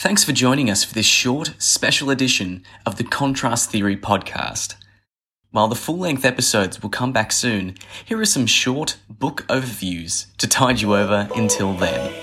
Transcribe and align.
Thanks 0.00 0.22
for 0.22 0.30
joining 0.30 0.70
us 0.70 0.84
for 0.84 0.94
this 0.94 1.06
short, 1.06 1.54
special 1.58 2.08
edition 2.08 2.62
of 2.86 2.98
the 2.98 3.02
Contrast 3.02 3.72
Theory 3.72 3.96
podcast. 3.96 4.76
While 5.50 5.66
the 5.66 5.74
full 5.74 5.98
length 5.98 6.24
episodes 6.24 6.80
will 6.80 6.88
come 6.88 7.12
back 7.12 7.32
soon, 7.32 7.74
here 8.04 8.20
are 8.20 8.24
some 8.24 8.46
short 8.46 8.98
book 9.10 9.44
overviews 9.48 10.26
to 10.36 10.46
tide 10.46 10.80
you 10.80 10.94
over 10.94 11.28
until 11.34 11.72
then. 11.72 12.14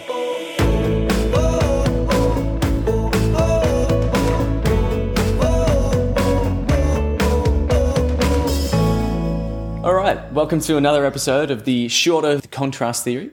All 9.84 9.94
right, 9.94 10.32
welcome 10.32 10.62
to 10.62 10.78
another 10.78 11.06
episode 11.06 11.52
of 11.52 11.66
the 11.66 11.90
shorter 11.90 12.40
contrast 12.52 13.04
theory. 13.04 13.32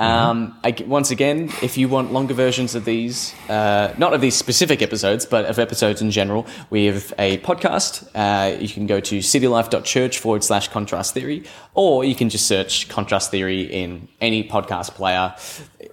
Um, 0.00 0.58
I, 0.64 0.74
once 0.86 1.10
again, 1.10 1.50
if 1.62 1.76
you 1.76 1.86
want 1.86 2.10
longer 2.10 2.32
versions 2.32 2.74
of 2.74 2.86
these, 2.86 3.34
uh, 3.50 3.92
not 3.98 4.14
of 4.14 4.22
these 4.22 4.34
specific 4.34 4.80
episodes, 4.80 5.26
but 5.26 5.44
of 5.44 5.58
episodes 5.58 6.00
in 6.00 6.10
general, 6.10 6.46
we 6.70 6.86
have 6.86 7.12
a 7.18 7.36
podcast. 7.38 8.08
Uh, 8.14 8.58
you 8.58 8.68
can 8.68 8.86
go 8.86 8.98
to 9.00 9.18
citylife.church 9.18 10.18
forward 10.18 10.42
slash 10.42 10.68
contrast 10.68 11.12
theory, 11.12 11.44
or 11.74 12.02
you 12.02 12.14
can 12.14 12.30
just 12.30 12.46
search 12.46 12.88
contrast 12.88 13.30
theory 13.30 13.62
in 13.62 14.08
any 14.22 14.42
podcast 14.42 14.94
player. 14.94 15.34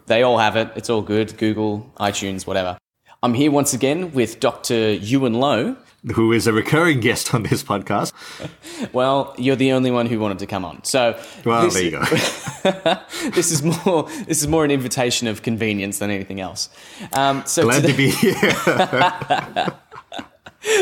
They 0.06 0.24
all 0.24 0.38
have 0.38 0.56
it. 0.56 0.72
It's 0.78 0.90
all 0.90 1.02
good. 1.02 1.38
Google, 1.38 1.92
iTunes, 2.00 2.48
whatever. 2.48 2.78
I'm 3.22 3.34
here 3.34 3.52
once 3.52 3.74
again 3.74 4.14
with 4.14 4.40
Dr. 4.40 4.94
Ewan 4.94 5.34
Lowe. 5.34 5.76
Who 6.14 6.32
is 6.32 6.48
a 6.48 6.54
recurring 6.54 7.00
guest 7.00 7.34
on 7.34 7.44
this 7.44 7.64
podcast. 7.64 8.14
Well, 8.94 9.34
you're 9.38 9.56
the 9.56 9.72
only 9.72 9.90
one 9.90 10.06
who 10.06 10.20
wanted 10.20 10.40
to 10.40 10.46
come 10.46 10.64
on. 10.64 10.84
So, 10.84 11.20
Well, 11.44 11.64
this, 11.64 11.74
there 11.74 11.84
you 11.84 11.92
go. 11.92 12.04
this 13.32 13.52
is 13.52 13.64
more 13.64 14.04
this 14.28 14.42
is 14.42 14.48
more 14.48 14.64
an 14.64 14.72
invitation 14.72 15.28
of 15.28 15.42
convenience 15.42 15.98
than 15.98 16.12
anything 16.12 16.40
else. 16.40 16.70
Um, 17.14 17.44
so 17.46 17.64
Glad 17.64 17.82
today, 17.82 17.92
to 17.92 17.98
be 17.98 18.10
here. 18.10 18.52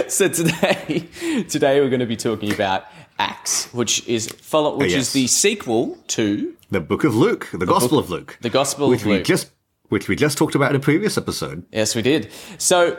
so 0.09 0.27
today, 0.27 1.07
today 1.47 1.79
we're 1.79 1.89
going 1.89 2.01
to 2.01 2.05
be 2.05 2.17
talking 2.17 2.51
about 2.51 2.85
Acts, 3.17 3.73
which 3.73 4.05
is 4.07 4.27
follow, 4.27 4.77
which 4.77 4.91
yes. 4.91 5.01
is 5.01 5.13
the 5.13 5.27
sequel 5.27 5.97
to 6.07 6.53
the 6.69 6.81
Book 6.81 7.03
of 7.05 7.15
Luke, 7.15 7.49
the 7.53 7.65
Gospel 7.65 7.97
of 7.97 8.09
Luke, 8.09 8.37
the 8.41 8.49
Gospel 8.49 8.89
which 8.89 9.01
of 9.01 9.07
we 9.07 9.13
Luke. 9.17 9.25
just 9.25 9.51
which 9.89 10.07
we 10.09 10.15
just 10.15 10.37
talked 10.37 10.55
about 10.55 10.71
in 10.71 10.75
a 10.75 10.81
previous 10.81 11.17
episode. 11.17 11.63
yes, 11.71 11.95
we 11.95 12.01
did. 12.01 12.29
So 12.57 12.97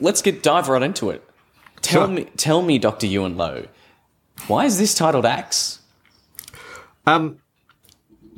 let's 0.00 0.22
get 0.22 0.42
dive 0.42 0.68
right 0.68 0.82
into 0.82 1.10
it. 1.10 1.22
Tell 1.82 2.06
Sure. 2.06 2.14
me, 2.14 2.24
tell 2.36 2.62
me, 2.62 2.78
Doctor 2.78 3.06
Ewan 3.06 3.36
Lowe, 3.36 3.66
why 4.46 4.64
is 4.64 4.78
this 4.78 4.94
titled 4.94 5.26
Acts? 5.26 5.80
Um, 7.06 7.40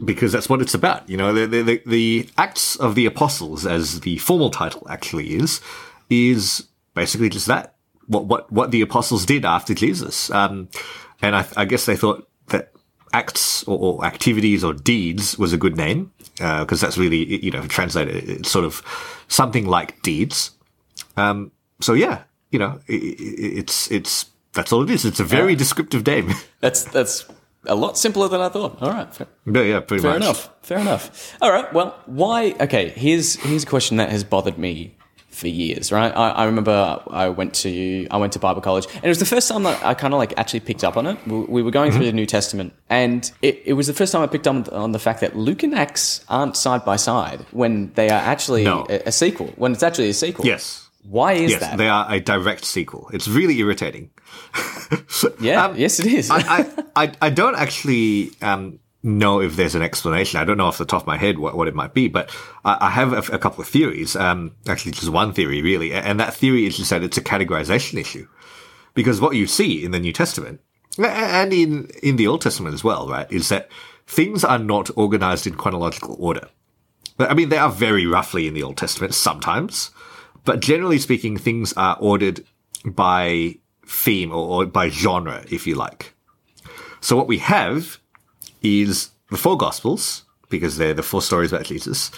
because 0.04 0.32
that's 0.32 0.48
what 0.48 0.62
it's 0.62 0.74
about. 0.74 1.08
You 1.08 1.16
know, 1.16 1.32
the, 1.32 1.46
the, 1.46 1.62
the, 1.62 1.82
the 1.86 2.28
Acts 2.38 2.76
of 2.76 2.94
the 2.94 3.06
Apostles, 3.06 3.66
as 3.66 4.00
the 4.00 4.18
formal 4.18 4.50
title 4.50 4.86
actually 4.88 5.34
is, 5.34 5.60
is 6.08 6.66
basically 6.94 7.28
just 7.28 7.46
that. 7.46 7.74
What, 8.06 8.26
what, 8.26 8.50
what 8.50 8.70
the 8.72 8.82
apostles 8.82 9.24
did 9.24 9.44
after 9.44 9.74
Jesus. 9.74 10.28
Um, 10.30 10.68
and 11.22 11.36
I, 11.36 11.46
I 11.56 11.64
guess 11.64 11.86
they 11.86 11.96
thought 11.96 12.28
that 12.48 12.72
acts 13.14 13.62
or, 13.64 13.78
or 13.78 14.04
activities 14.04 14.64
or 14.64 14.74
deeds 14.74 15.38
was 15.38 15.52
a 15.52 15.56
good 15.56 15.77
name, 15.77 16.12
because 16.36 16.80
that's 16.80 16.98
really, 16.98 17.42
you 17.44 17.52
know, 17.52 17.64
translated, 17.68 18.28
it's 18.28 18.50
sort 18.50 18.64
of 18.64 18.82
something 19.28 19.66
like 19.66 20.02
deeds. 20.02 20.50
Um, 21.16 21.52
so 21.80 21.92
yeah, 21.92 22.24
you 22.53 22.58
know, 22.58 22.78
it's, 22.86 23.91
it's, 23.91 24.27
that's 24.53 24.72
all 24.72 24.83
it 24.83 24.91
is. 24.91 25.05
It's 25.05 25.19
a 25.19 25.25
very 25.25 25.55
uh, 25.55 25.58
descriptive 25.58 26.06
name. 26.06 26.31
That's 26.61 26.84
that's 26.84 27.27
a 27.67 27.75
lot 27.75 27.98
simpler 27.98 28.28
than 28.28 28.41
I 28.41 28.48
thought. 28.48 28.81
All 28.83 28.91
right, 28.91 29.12
fair, 29.12 29.27
yeah, 29.47 29.62
yeah, 29.62 29.81
pretty 29.81 30.03
fair 30.03 30.12
much. 30.12 30.22
enough. 30.22 30.50
Fair 30.62 30.78
enough. 30.78 31.36
All 31.41 31.50
right. 31.50 31.73
Well, 31.73 31.98
why? 32.06 32.55
Okay. 32.61 32.91
Here's 32.91 33.34
here's 33.36 33.64
a 33.64 33.67
question 33.67 33.97
that 33.97 34.11
has 34.11 34.23
bothered 34.23 34.58
me 34.58 34.95
for 35.28 35.48
years. 35.48 35.91
Right. 35.91 36.14
I, 36.14 36.30
I 36.30 36.45
remember 36.45 37.03
I 37.11 37.30
went 37.30 37.55
to 37.55 38.06
I 38.11 38.17
went 38.19 38.34
to 38.34 38.39
Bible 38.39 38.61
college, 38.61 38.86
and 38.95 39.05
it 39.05 39.08
was 39.08 39.19
the 39.19 39.27
first 39.27 39.48
time 39.48 39.62
that 39.64 39.84
I 39.84 39.95
kind 39.95 40.14
of 40.14 40.19
like 40.19 40.34
actually 40.36 40.61
picked 40.61 40.84
up 40.84 40.97
on 40.97 41.06
it. 41.06 41.19
We, 41.27 41.41
we 41.41 41.62
were 41.62 41.70
going 41.70 41.91
mm-hmm. 41.91 41.98
through 41.98 42.06
the 42.06 42.12
New 42.12 42.27
Testament, 42.27 42.74
and 42.91 43.30
it, 43.42 43.62
it 43.64 43.73
was 43.73 43.86
the 43.86 43.95
first 43.95 44.12
time 44.12 44.23
I 44.23 44.27
picked 44.27 44.46
up 44.46 44.73
on 44.73 44.92
the 44.92 44.98
fact 44.98 45.20
that 45.20 45.35
Luke 45.35 45.62
and 45.62 45.74
Acts 45.74 46.24
aren't 46.29 46.57
side 46.57 46.85
by 46.85 46.96
side 46.96 47.45
when 47.51 47.92
they 47.95 48.08
are 48.11 48.20
actually 48.20 48.64
No. 48.64 48.86
a, 48.89 49.08
a 49.08 49.12
sequel. 49.12 49.48
When 49.57 49.73
it's 49.73 49.83
actually 49.83 50.11
a 50.11 50.14
sequel. 50.14 50.46
Yes. 50.46 50.81
Why 51.05 51.33
is 51.33 51.52
Yes, 51.52 51.61
that? 51.61 51.79
they 51.79 51.89
are 51.89 52.07
a 52.11 52.20
direct 52.20 52.64
sequel. 52.64 53.11
It's 53.13 53.27
really 53.29 53.58
irritating. 53.58 54.11
yeah. 55.40 55.67
Um, 55.67 55.77
yes, 55.77 55.98
it 55.98 56.07
is. 56.07 56.30
I, 56.30 56.67
I, 56.96 57.13
I, 57.20 57.30
don't 57.30 57.57
actually 57.57 58.30
um, 58.40 58.79
know 59.02 59.41
if 59.41 59.57
there's 59.57 59.74
an 59.74 59.83
explanation. 59.83 60.39
I 60.41 60.45
don't 60.45 60.57
know 60.57 60.67
off 60.67 60.79
the 60.79 60.85
top 60.85 61.02
of 61.02 61.07
my 61.07 61.17
head 61.17 61.39
what, 61.39 61.57
what 61.57 61.68
it 61.68 61.74
might 61.74 61.92
be, 61.92 62.08
but 62.08 62.30
I, 62.64 62.79
I 62.83 62.91
have 62.91 63.12
a, 63.12 63.35
a 63.35 63.39
couple 63.39 63.62
of 63.62 63.68
theories. 63.68 64.14
Um, 64.14 64.55
actually, 64.68 64.92
just 64.92 65.08
one 65.08 65.33
theory, 65.33 65.61
really. 65.61 65.92
And 65.92 66.20
that 66.20 66.35
theory 66.35 66.67
is 66.67 66.77
just 66.77 66.91
that 66.91 67.02
it's 67.02 67.17
a 67.17 67.23
categorization 67.23 67.98
issue. 67.98 68.29
Because 68.95 69.20
what 69.20 69.35
you 69.35 69.46
see 69.46 69.85
in 69.85 69.91
the 69.91 69.98
New 69.98 70.12
Testament, 70.12 70.61
and 70.98 71.52
in, 71.52 71.91
in 72.02 72.17
the 72.17 72.27
Old 72.27 72.42
Testament 72.42 72.74
as 72.74 72.85
well, 72.85 73.08
right, 73.08 73.30
is 73.33 73.48
that 73.48 73.70
things 74.07 74.45
are 74.45 74.58
not 74.58 74.91
organized 74.96 75.46
in 75.46 75.55
chronological 75.55 76.17
order. 76.18 76.48
I 77.18 77.35
mean, 77.35 77.48
they 77.48 77.58
are 77.58 77.70
very 77.70 78.07
roughly 78.07 78.46
in 78.46 78.55
the 78.55 78.62
Old 78.62 78.77
Testament 78.77 79.14
sometimes, 79.14 79.91
but 80.45 80.61
generally 80.61 80.98
speaking, 80.98 81.36
things 81.36 81.73
are 81.75 81.97
ordered 82.01 82.45
by 82.85 83.57
theme 83.86 84.33
or, 84.33 84.63
or 84.63 84.67
by 84.67 84.89
genre, 84.89 85.45
if 85.51 85.67
you 85.67 85.75
like. 85.75 86.14
So 87.01 87.17
what 87.17 87.29
we 87.29 87.39
have 87.39 87.98
is 88.63 89.11
the 89.30 89.36
four 89.36 89.57
Gospels, 89.57 90.25
because 90.48 90.77
they're 90.77 90.95
the 90.95 91.03
four 91.03 91.23
stories 91.23 91.53
about 91.53 91.64
Jesus. 91.64 92.11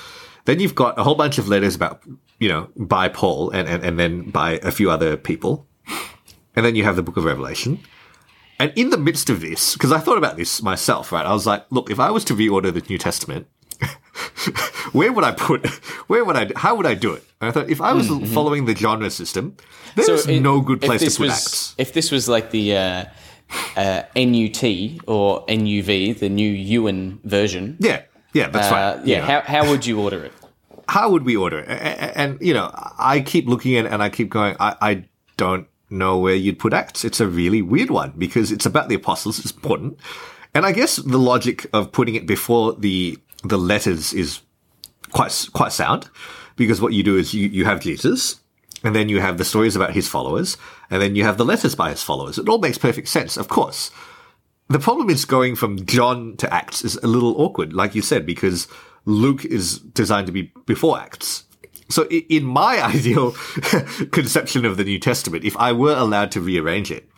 Then 0.45 0.61
you've 0.61 0.75
got 0.75 0.99
a 0.99 1.03
whole 1.03 1.15
bunch 1.15 1.39
of 1.39 1.49
letters 1.49 1.75
about, 1.75 2.03
you 2.39 2.49
know, 2.49 2.69
by 2.77 3.09
Paul 3.09 3.51
and, 3.51 3.69
and, 3.69 3.83
and 3.83 3.99
then 3.99 4.31
by 4.31 4.59
a 4.63 4.71
few 4.71 4.91
other 4.91 5.17
people. 5.17 5.67
And 6.57 6.65
then 6.65 6.75
you 6.75 6.85
have 6.85 6.97
the 6.97 7.03
book 7.03 7.17
of 7.17 7.25
Revelation. 7.25 7.81
And 8.59 8.73
in 8.77 8.91
the 8.91 8.99
midst 8.99 9.31
of 9.31 9.41
this, 9.41 9.73
because 9.73 9.91
I 9.91 9.99
thought 9.99 10.19
about 10.19 10.37
this 10.37 10.63
myself, 10.63 11.13
right? 11.13 11.27
I 11.27 11.33
was 11.33 11.47
like, 11.47 11.65
look, 11.71 11.91
if 11.91 11.99
I 11.99 12.11
was 12.11 12.25
to 12.27 12.35
reorder 12.35 12.73
the 12.73 12.85
New 12.89 12.99
Testament, 12.99 13.49
where 14.95 15.13
would 15.13 15.25
I 15.25 15.33
put, 15.33 15.67
where 16.11 16.25
would 16.25 16.37
I, 16.37 16.51
how 16.57 16.75
would 16.77 16.87
I 16.87 16.95
do 16.95 17.13
it? 17.19 17.23
And 17.41 17.49
I 17.49 17.53
thought, 17.53 17.69
if 17.69 17.81
I 17.81 17.93
was 17.93 18.09
following 18.33 18.65
the 18.65 18.75
genre 18.75 19.11
system, 19.11 19.57
there's 19.97 20.27
it- 20.27 20.41
no 20.41 20.61
good 20.61 20.81
place 20.81 21.01
to 21.03 21.11
put 21.11 21.27
was, 21.29 21.31
acts. 21.33 21.75
If 21.79 21.93
this 21.93 22.11
was 22.11 22.29
like 22.29 22.51
the 22.51 22.77
uh, 22.77 23.05
uh, 23.77 24.03
NUT 24.17 24.63
or 25.07 25.45
NUV, 25.47 26.19
the 26.19 26.29
new 26.29 26.51
Ewan 26.51 27.21
version, 27.25 27.77
Yeah, 27.81 28.03
yeah, 28.33 28.49
that's 28.49 28.71
uh, 28.71 28.75
right. 28.75 29.07
yeah, 29.07 29.17
You 29.17 29.21
know, 29.23 29.27
how, 29.27 29.41
how 29.63 29.71
would 29.71 29.85
you 29.87 30.01
order 30.01 30.25
it? 30.25 30.33
how 30.89 31.11
would 31.11 31.25
we 31.25 31.37
order 31.37 31.59
it? 31.61 31.69
A- 31.69 31.73
a- 31.75 32.19
And, 32.19 32.39
you 32.41 32.55
know, 32.55 32.71
I 32.99 33.21
keep 33.21 33.47
looking 33.47 33.77
at 33.77 33.87
it 33.87 33.93
and 33.93 34.03
I 34.03 34.09
keep 34.11 34.31
going, 34.31 34.57
I, 34.61 34.77
I 34.81 35.05
don't 35.37 35.67
know 35.91 36.19
where 36.19 36.35
you'd 36.35 36.59
put 36.59 36.73
acts. 36.73 37.05
It's 37.05 37.21
a 37.21 37.27
really 37.27 37.63
weird 37.63 37.91
one 37.91 38.13
because 38.17 38.53
it's 38.53 38.67
about 38.67 38.89
the 38.89 38.95
apostles. 38.95 39.39
It's 39.39 39.51
important. 39.53 39.99
And 40.55 40.65
I 40.65 40.73
guess 40.73 40.97
the 40.97 41.19
logic 41.19 41.67
of 41.73 41.91
putting 41.93 42.15
it 42.15 42.27
before 42.27 42.75
the, 42.75 43.19
the 43.43 43.59
letters 43.59 44.13
is 44.13 44.41
quite, 45.15 45.49
quite 45.53 45.73
sound 45.73 46.11
because 46.57 46.81
what 46.81 46.93
you 46.93 47.03
do 47.03 47.17
is 47.17 47.33
you, 47.33 47.49
you 47.49 47.65
have 47.65 47.81
Jesus 47.81 48.41
and 48.83 48.95
then 48.95 49.09
you 49.09 49.21
have 49.21 49.39
the 49.39 49.45
stories 49.45 49.77
about 49.77 49.95
his 49.95 50.09
followers 50.09 50.59
and 50.91 51.01
then 51.01 51.17
you 51.17 51.25
have 51.25 51.39
the 51.39 51.45
letters 51.45 51.75
by 51.75 51.91
his 51.91 52.03
followers. 52.03 52.39
It 52.39 52.49
all 52.49 52.59
makes 52.59 52.77
perfect 52.77 53.09
sense, 53.09 53.37
of 53.37 53.49
course. 53.49 53.91
The 54.69 54.79
problem 54.79 55.11
is 55.11 55.25
going 55.25 55.57
from 55.57 55.85
John 55.87 56.37
to 56.39 56.53
Acts 56.53 56.85
is 56.85 56.97
a 56.97 57.07
little 57.07 57.41
awkward, 57.41 57.73
like 57.73 57.95
you 57.95 58.03
said, 58.03 58.27
because 58.27 58.69
Luke 59.05 59.45
is 59.45 59.79
designed 59.79 60.27
to 60.27 60.33
be 60.33 60.53
before 60.67 60.99
Acts. 60.99 61.45
So 61.89 62.07
in 62.07 62.45
my 62.45 62.83
ideal 62.95 63.33
conception 64.11 64.65
of 64.65 64.77
the 64.77 64.85
New 64.85 64.99
Testament, 64.99 65.45
if 65.45 65.57
I 65.57 65.73
were 65.73 65.97
allowed 65.97 66.31
to 66.33 66.41
rearrange 66.41 66.91
it, 66.91 67.09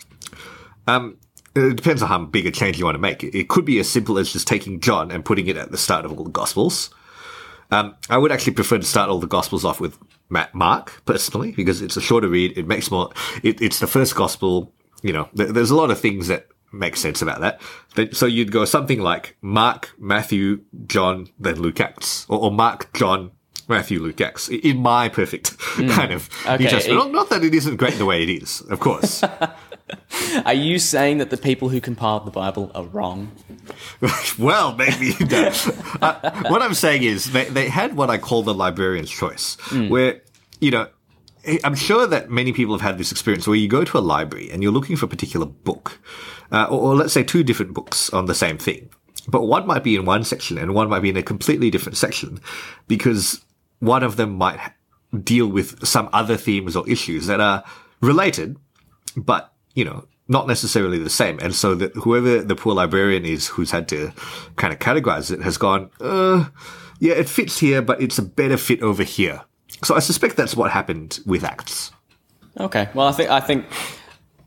um, 0.86 1.18
it 1.54 1.76
depends 1.76 2.02
on 2.02 2.08
how 2.08 2.18
big 2.18 2.46
a 2.46 2.50
change 2.50 2.78
you 2.78 2.84
want 2.84 2.96
to 2.96 3.00
make. 3.00 3.24
It 3.24 3.34
it 3.34 3.48
could 3.48 3.64
be 3.64 3.78
as 3.78 3.88
simple 3.88 4.18
as 4.18 4.32
just 4.32 4.46
taking 4.46 4.80
John 4.80 5.10
and 5.10 5.24
putting 5.24 5.46
it 5.46 5.56
at 5.56 5.70
the 5.70 5.78
start 5.78 6.04
of 6.04 6.12
all 6.12 6.24
the 6.24 6.30
Gospels. 6.30 6.90
Um, 7.70 7.94
I 8.08 8.18
would 8.18 8.32
actually 8.32 8.54
prefer 8.54 8.78
to 8.78 8.84
start 8.84 9.08
all 9.10 9.18
the 9.20 9.26
Gospels 9.26 9.64
off 9.64 9.80
with 9.80 9.98
Ma- 10.28 10.46
Mark 10.52 11.02
personally 11.04 11.52
because 11.52 11.82
it's 11.82 11.96
a 11.96 12.00
shorter 12.00 12.28
read. 12.28 12.56
It 12.56 12.66
makes 12.66 12.90
more. 12.90 13.10
It, 13.42 13.60
it's 13.60 13.78
the 13.80 13.86
first 13.86 14.14
Gospel. 14.14 14.72
You 15.02 15.12
know, 15.12 15.28
th- 15.36 15.50
there's 15.50 15.70
a 15.70 15.76
lot 15.76 15.90
of 15.90 15.98
things 16.00 16.28
that 16.28 16.46
make 16.72 16.96
sense 16.96 17.22
about 17.22 17.40
that. 17.40 17.60
Then- 17.94 18.12
So 18.12 18.26
you'd 18.26 18.52
go 18.52 18.64
something 18.64 19.00
like 19.00 19.36
Mark, 19.40 19.92
Matthew, 19.98 20.60
John, 20.86 21.28
then 21.38 21.56
Luke 21.60 21.80
Acts, 21.80 22.26
or, 22.28 22.38
or 22.38 22.50
Mark, 22.50 22.92
John, 22.92 23.30
Matthew, 23.68 24.00
Luke 24.00 24.20
Acts. 24.20 24.48
In 24.48 24.78
my 24.78 25.08
perfect 25.08 25.58
kind 25.90 26.12
of 26.12 26.28
Okay, 26.46 26.64
New 26.64 26.70
Testament. 26.70 27.00
it- 27.00 27.04
Not, 27.04 27.12
not 27.12 27.30
that 27.30 27.44
it 27.44 27.54
isn't 27.54 27.76
great 27.76 27.94
the 27.94 28.04
way 28.04 28.22
it 28.22 28.30
is, 28.30 28.60
of 28.62 28.80
course. 28.80 29.22
Are 30.44 30.54
you 30.54 30.78
saying 30.78 31.18
that 31.18 31.30
the 31.30 31.36
people 31.36 31.68
who 31.68 31.80
compiled 31.80 32.26
the 32.26 32.30
Bible 32.30 32.70
are 32.74 32.84
wrong? 32.84 33.32
well, 34.38 34.74
maybe. 34.74 35.14
no. 35.24 35.52
Uh, 36.00 36.42
what 36.48 36.62
I'm 36.62 36.74
saying 36.74 37.02
is 37.02 37.32
they, 37.32 37.44
they 37.46 37.68
had 37.68 37.96
what 37.96 38.10
I 38.10 38.18
call 38.18 38.42
the 38.42 38.54
librarian's 38.54 39.10
choice, 39.10 39.56
where, 39.88 40.22
you 40.60 40.70
know, 40.70 40.88
I'm 41.64 41.74
sure 41.74 42.06
that 42.06 42.30
many 42.30 42.52
people 42.52 42.74
have 42.74 42.80
had 42.82 42.98
this 42.98 43.12
experience 43.12 43.46
where 43.46 43.56
you 43.56 43.68
go 43.68 43.84
to 43.84 43.98
a 43.98 44.00
library 44.00 44.50
and 44.50 44.62
you're 44.62 44.72
looking 44.72 44.96
for 44.96 45.06
a 45.06 45.08
particular 45.08 45.46
book, 45.46 46.00
uh, 46.50 46.64
or, 46.64 46.80
or 46.80 46.94
let's 46.96 47.12
say 47.12 47.22
two 47.22 47.44
different 47.44 47.72
books 47.72 48.10
on 48.10 48.26
the 48.26 48.34
same 48.34 48.58
thing. 48.58 48.88
But 49.28 49.42
one 49.42 49.66
might 49.66 49.82
be 49.82 49.96
in 49.96 50.04
one 50.04 50.24
section 50.24 50.58
and 50.58 50.74
one 50.74 50.88
might 50.88 51.00
be 51.00 51.10
in 51.10 51.16
a 51.16 51.22
completely 51.22 51.70
different 51.70 51.96
section 51.96 52.40
because 52.88 53.44
one 53.80 54.02
of 54.02 54.16
them 54.16 54.36
might 54.36 54.60
deal 55.22 55.46
with 55.46 55.84
some 55.86 56.08
other 56.12 56.36
themes 56.36 56.76
or 56.76 56.88
issues 56.88 57.26
that 57.26 57.40
are 57.40 57.64
related, 58.00 58.56
but, 59.16 59.52
you 59.76 59.84
know, 59.84 60.04
not 60.26 60.48
necessarily 60.48 60.98
the 60.98 61.10
same. 61.10 61.38
And 61.40 61.54
so 61.54 61.76
that 61.76 61.94
whoever 61.94 62.42
the 62.42 62.56
poor 62.56 62.74
librarian 62.74 63.24
is 63.24 63.46
who's 63.46 63.70
had 63.70 63.86
to 63.88 64.12
kind 64.56 64.72
of 64.72 64.80
categorize 64.80 65.30
it 65.30 65.40
has 65.42 65.56
gone, 65.56 65.90
uh, 66.00 66.46
yeah, 66.98 67.12
it 67.12 67.28
fits 67.28 67.60
here, 67.60 67.82
but 67.82 68.00
it's 68.00 68.18
a 68.18 68.22
better 68.22 68.56
fit 68.56 68.82
over 68.82 69.04
here. 69.04 69.42
So 69.84 69.94
I 69.94 70.00
suspect 70.00 70.36
that's 70.36 70.56
what 70.56 70.72
happened 70.72 71.20
with 71.26 71.44
Acts. 71.44 71.92
Okay. 72.58 72.88
Well, 72.94 73.06
I 73.06 73.12
think 73.12 73.30
I 73.30 73.40
think 73.40 73.66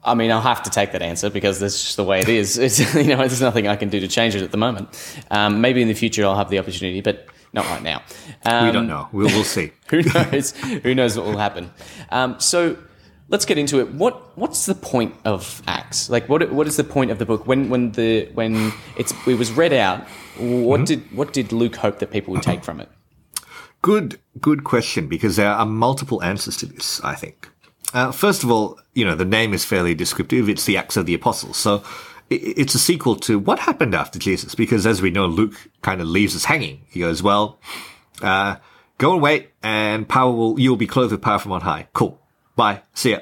I 0.03 0.15
mean 0.15 0.31
I'll 0.31 0.41
have 0.41 0.63
to 0.63 0.71
take 0.71 0.91
that 0.93 1.03
answer 1.03 1.29
because 1.29 1.59
that's 1.59 1.81
just 1.81 1.95
the 1.95 2.03
way 2.03 2.19
it 2.19 2.27
is. 2.27 2.57
It's, 2.65 2.79
you 2.95 3.03
know, 3.03 3.17
there's 3.17 3.39
nothing 3.39 3.67
I 3.67 3.75
can 3.75 3.89
do 3.89 3.99
to 3.99 4.07
change 4.07 4.35
it 4.35 4.41
at 4.41 4.51
the 4.51 4.57
moment. 4.57 4.89
Um, 5.29 5.61
maybe 5.61 5.81
in 5.81 5.87
the 5.87 5.93
future 5.93 6.25
I'll 6.25 6.35
have 6.35 6.49
the 6.49 6.57
opportunity, 6.57 7.01
but 7.01 7.27
not 7.53 7.65
right 7.65 7.83
now. 7.83 8.01
Um, 8.45 8.65
we 8.65 8.71
don't 8.71 8.87
know. 8.87 9.07
We'll, 9.11 9.27
we'll 9.27 9.43
see. 9.43 9.71
who 9.89 10.01
knows? 10.01 10.51
who 10.51 10.95
knows 10.95 11.15
what 11.15 11.27
will 11.27 11.37
happen? 11.37 11.71
Um, 12.09 12.39
so 12.39 12.77
let's 13.29 13.45
get 13.45 13.57
into 13.57 13.79
it. 13.79 13.93
What 13.93 14.37
what's 14.37 14.65
the 14.65 14.75
point 14.75 15.15
of 15.25 15.61
Acts? 15.67 16.09
Like, 16.09 16.27
what 16.27 16.51
what 16.51 16.67
is 16.67 16.77
the 16.77 16.83
point 16.83 17.11
of 17.11 17.19
the 17.19 17.25
book? 17.25 17.47
When 17.47 17.69
when 17.69 17.91
the 17.91 18.29
when 18.33 18.73
it's 18.97 19.13
it 19.27 19.37
was 19.37 19.51
read 19.51 19.73
out, 19.73 20.07
what 20.37 20.81
mm-hmm. 20.81 20.83
did 20.83 21.11
what 21.15 21.33
did 21.33 21.51
Luke 21.51 21.75
hope 21.75 21.99
that 21.99 22.11
people 22.11 22.33
would 22.33 22.43
take 22.43 22.63
from 22.63 22.79
it? 22.79 22.89
Good 23.81 24.19
good 24.39 24.63
question 24.63 25.07
because 25.07 25.35
there 25.35 25.51
are 25.51 25.65
multiple 25.65 26.21
answers 26.23 26.57
to 26.57 26.65
this. 26.65 27.01
I 27.03 27.15
think. 27.15 27.49
Uh, 27.93 28.11
first 28.11 28.43
of 28.43 28.51
all, 28.51 28.79
you 28.93 29.05
know 29.05 29.15
the 29.15 29.25
name 29.25 29.53
is 29.53 29.65
fairly 29.65 29.95
descriptive. 29.95 30.49
It's 30.49 30.65
the 30.65 30.77
Acts 30.77 30.97
of 30.97 31.05
the 31.05 31.13
Apostles, 31.13 31.57
so 31.57 31.83
it's 32.29 32.75
a 32.75 32.79
sequel 32.79 33.15
to 33.15 33.39
what 33.39 33.59
happened 33.59 33.95
after 33.95 34.19
Jesus. 34.19 34.53
Because 34.53 34.85
as 34.85 35.01
we 35.01 35.09
know, 35.09 35.25
Luke 35.25 35.69
kind 35.81 36.01
of 36.01 36.07
leaves 36.07 36.35
us 36.35 36.45
hanging. 36.45 36.81
He 36.89 36.99
goes, 36.99 37.23
"Well, 37.23 37.59
uh, 38.21 38.57
go 38.97 39.13
and 39.13 39.21
wait, 39.21 39.49
and 39.63 40.07
power 40.07 40.31
will 40.31 40.59
you'll 40.59 40.75
be 40.75 40.87
clothed 40.87 41.11
with 41.11 41.21
power 41.21 41.39
from 41.39 41.53
on 41.53 41.61
high." 41.61 41.87
Cool 41.93 42.18
bye, 42.59 42.81
see 42.93 43.11
ya. 43.11 43.19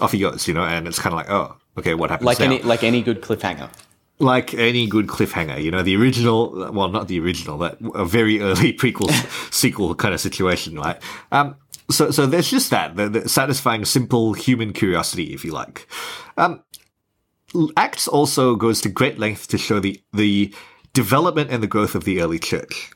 Off 0.00 0.10
he 0.10 0.18
goes, 0.18 0.48
you 0.48 0.54
know, 0.54 0.64
and 0.64 0.88
it's 0.88 0.98
kind 0.98 1.14
of 1.14 1.18
like, 1.18 1.30
oh, 1.30 1.56
okay, 1.78 1.94
what 1.94 2.10
happens 2.10 2.26
like 2.26 2.40
now? 2.40 2.46
any 2.46 2.62
like 2.62 2.82
any 2.82 3.00
good 3.02 3.22
cliffhanger. 3.22 3.70
Like 4.18 4.52
any 4.54 4.86
good 4.86 5.06
cliffhanger, 5.06 5.62
you 5.62 5.70
know, 5.70 5.82
the 5.82 5.96
original, 5.96 6.70
well, 6.72 6.88
not 6.88 7.08
the 7.08 7.18
original, 7.20 7.56
but 7.56 7.78
a 7.94 8.04
very 8.04 8.40
early 8.48 8.72
prequel 8.72 9.10
sequel 9.52 9.94
kind 9.94 10.12
of 10.12 10.20
situation, 10.20 10.76
right? 10.76 11.00
Um, 11.30 11.56
so, 11.90 12.10
so 12.10 12.26
there's 12.26 12.50
just 12.50 12.70
that, 12.70 12.96
the, 12.96 13.08
the 13.08 13.28
satisfying, 13.28 13.84
simple 13.84 14.32
human 14.32 14.72
curiosity, 14.72 15.34
if 15.34 15.44
you 15.44 15.52
like. 15.52 15.86
Um, 16.36 16.62
Acts 17.76 18.08
also 18.08 18.56
goes 18.56 18.80
to 18.80 18.88
great 18.88 19.18
length 19.18 19.48
to 19.48 19.58
show 19.58 19.78
the, 19.80 20.00
the 20.12 20.52
development 20.92 21.50
and 21.50 21.62
the 21.62 21.68
growth 21.68 21.94
of 21.94 22.04
the 22.04 22.20
early 22.20 22.38
church. 22.38 22.90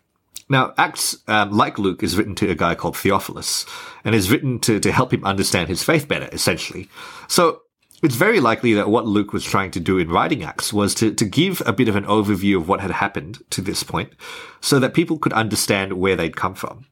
Now, 0.49 0.73
Acts, 0.79 1.17
um, 1.27 1.50
like 1.53 1.79
Luke, 1.79 2.03
is 2.03 2.17
written 2.17 2.35
to 2.37 2.50
a 2.50 2.55
guy 2.55 2.75
called 2.75 2.97
Theophilus, 2.97 3.67
and 4.05 4.15
is 4.15 4.31
written 4.31 4.59
to, 4.61 4.81
to 4.81 4.93
help 4.93 5.12
him 5.12 5.25
understand 5.25 5.69
his 5.69 5.83
faith 5.83 6.09
better, 6.09 6.29
essentially. 6.33 6.89
So, 7.29 7.62
it's 8.03 8.15
very 8.15 8.39
likely 8.39 8.75
that 8.75 8.89
what 8.89 9.06
Luke 9.06 9.33
was 9.33 9.45
trying 9.45 9.73
to 9.73 9.81
do 9.81 9.99
in 9.99 10.09
writing 10.09 10.45
Acts 10.45 10.73
was 10.73 10.95
to, 10.97 11.12
to 11.12 11.25
give 11.25 11.61
a 11.67 11.73
bit 11.73 11.89
of 11.89 11.97
an 11.97 12.05
overview 12.05 12.56
of 12.56 12.69
what 12.69 12.81
had 12.81 12.93
happened 12.93 13.43
to 13.50 13.61
this 13.61 13.83
point, 13.83 14.12
so 14.61 14.79
that 14.79 14.95
people 14.95 15.19
could 15.19 15.33
understand 15.33 15.95
where 15.95 16.17
they'd 16.17 16.37
come 16.37 16.55
from. 16.55 16.87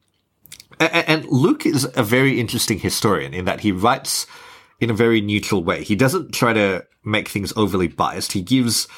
And, 0.80 1.08
and 1.08 1.24
Luke 1.26 1.64
is 1.64 1.88
a 1.94 2.02
very 2.02 2.40
interesting 2.40 2.78
historian 2.78 3.34
in 3.34 3.44
that 3.44 3.60
he 3.60 3.72
writes 3.72 4.26
in 4.80 4.90
a 4.90 4.94
very 4.94 5.20
neutral 5.20 5.64
way. 5.64 5.82
He 5.82 5.96
doesn't 5.96 6.34
try 6.34 6.52
to 6.52 6.84
make 7.04 7.28
things 7.28 7.52
overly 7.56 7.88
biased. 7.88 8.32
He 8.32 8.42
gives 8.42 8.88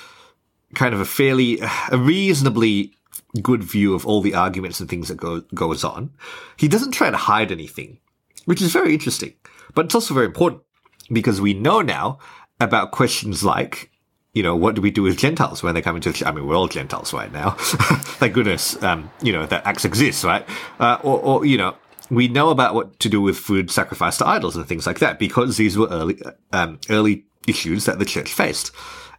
kind 0.74 0.94
of 0.94 1.00
a 1.00 1.04
fairly, 1.04 1.60
a 1.90 1.98
reasonably 1.98 2.94
good 3.42 3.62
view 3.62 3.94
of 3.94 4.06
all 4.06 4.20
the 4.20 4.34
arguments 4.34 4.80
and 4.80 4.88
things 4.88 5.08
that 5.08 5.16
go, 5.16 5.40
goes 5.54 5.84
on. 5.84 6.10
He 6.56 6.68
doesn't 6.68 6.92
try 6.92 7.10
to 7.10 7.16
hide 7.16 7.52
anything, 7.52 7.98
which 8.46 8.62
is 8.62 8.72
very 8.72 8.92
interesting, 8.92 9.34
but 9.74 9.86
it's 9.86 9.94
also 9.94 10.14
very 10.14 10.26
important 10.26 10.62
because 11.12 11.40
we 11.40 11.54
know 11.54 11.80
now 11.80 12.18
about 12.60 12.90
questions 12.90 13.44
like, 13.44 13.90
you 14.34 14.42
know, 14.42 14.56
what 14.56 14.74
do 14.74 14.80
we 14.80 14.90
do 14.90 15.02
with 15.02 15.18
Gentiles 15.18 15.62
when 15.62 15.74
they 15.74 15.82
come 15.82 15.96
into, 15.96 16.12
the? 16.12 16.26
I 16.26 16.32
mean, 16.32 16.46
we're 16.46 16.56
all 16.56 16.68
Gentiles 16.68 17.12
right 17.12 17.32
now. 17.32 17.50
Thank 17.58 18.34
goodness, 18.34 18.80
um, 18.82 19.10
you 19.22 19.32
know, 19.32 19.46
that 19.46 19.66
acts 19.66 19.84
exists, 19.84 20.24
right? 20.24 20.46
Uh, 20.78 20.98
or, 21.02 21.18
or, 21.20 21.44
you 21.44 21.56
know, 21.56 21.76
we 22.10 22.28
know 22.28 22.50
about 22.50 22.74
what 22.74 22.98
to 23.00 23.08
do 23.08 23.20
with 23.20 23.36
food 23.36 23.70
sacrificed 23.70 24.18
to 24.18 24.26
idols 24.26 24.56
and 24.56 24.66
things 24.66 24.86
like 24.86 24.98
that 25.00 25.18
because 25.18 25.56
these 25.56 25.76
were 25.76 25.88
early, 25.88 26.20
um, 26.52 26.78
early 26.88 27.24
issues 27.46 27.84
that 27.84 27.98
the 27.98 28.04
church 28.04 28.32
faced. 28.32 28.72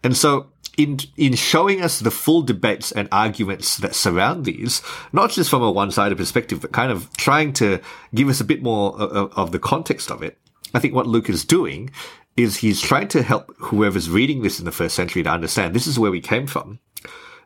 And 0.03 0.15
so 0.15 0.51
in 0.79 0.97
in 1.17 1.35
showing 1.35 1.81
us 1.81 1.99
the 1.99 2.09
full 2.09 2.41
debates 2.41 2.91
and 2.93 3.09
arguments 3.11 3.77
that 3.77 3.93
surround 3.93 4.45
these, 4.45 4.81
not 5.11 5.29
just 5.29 5.49
from 5.49 5.61
a 5.61 5.69
one-sided 5.69 6.17
perspective, 6.17 6.61
but 6.61 6.71
kind 6.71 6.89
of 6.89 7.11
trying 7.17 7.51
to 7.53 7.79
give 8.15 8.29
us 8.29 8.39
a 8.39 8.45
bit 8.45 8.63
more 8.63 8.99
of, 8.99 9.37
of 9.37 9.51
the 9.51 9.59
context 9.59 10.09
of 10.09 10.23
it. 10.23 10.37
I 10.73 10.79
think 10.79 10.93
what 10.93 11.05
Luke 11.05 11.29
is 11.29 11.43
doing 11.43 11.91
is 12.37 12.57
he's 12.57 12.79
trying 12.79 13.09
to 13.09 13.21
help 13.21 13.53
whoever's 13.57 14.09
reading 14.09 14.41
this 14.41 14.59
in 14.59 14.65
the 14.65 14.71
first 14.71 14.95
century 14.95 15.21
to 15.23 15.29
understand 15.29 15.73
this 15.73 15.87
is 15.87 15.99
where 15.99 16.11
we 16.11 16.21
came 16.21 16.47
from. 16.47 16.79